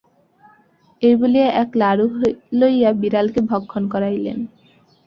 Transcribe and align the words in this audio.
এই 1.01 1.15
বলিয়া 1.15 1.47
এক 1.61 1.69
লাড়ু 1.75 2.05
লইয়া 2.59 2.91
বিড়ালকে 3.01 3.39
ভক্ষণ 3.51 3.83
করাইলেন। 3.93 4.37